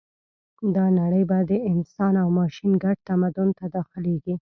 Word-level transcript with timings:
دا 0.75 0.85
نړۍ 0.99 1.23
به 1.29 1.37
د 1.49 1.51
انسان 1.71 2.13
او 2.23 2.27
ماشین 2.39 2.71
ګډ 2.83 2.97
تمدن 3.09 3.49
ته 3.57 3.65
داخلېږي 3.75 4.35